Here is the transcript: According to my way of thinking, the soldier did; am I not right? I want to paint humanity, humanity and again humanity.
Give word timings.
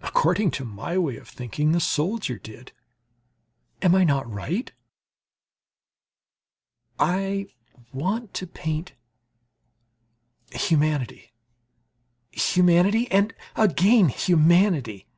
According 0.00 0.52
to 0.52 0.64
my 0.64 0.96
way 0.96 1.16
of 1.16 1.28
thinking, 1.28 1.72
the 1.72 1.80
soldier 1.80 2.38
did; 2.38 2.70
am 3.82 3.92
I 3.96 4.04
not 4.04 4.30
right? 4.32 4.70
I 7.00 7.48
want 7.92 8.32
to 8.34 8.46
paint 8.46 8.92
humanity, 10.52 11.32
humanity 12.30 13.10
and 13.10 13.34
again 13.56 14.08
humanity. 14.08 15.08